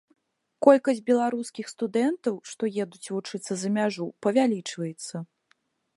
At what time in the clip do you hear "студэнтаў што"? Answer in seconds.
1.73-2.63